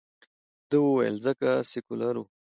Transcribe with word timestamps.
ده 0.69 0.77
ویل، 0.81 1.15
ځکه 1.25 1.49
سیکولر 1.71 2.15
ؤ. 2.21 2.25